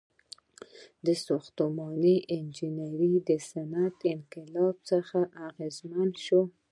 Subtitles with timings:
[1.25, 6.43] •ساختماني انجینري د صنعتي انقلاب څخه اغیزمنه شوه.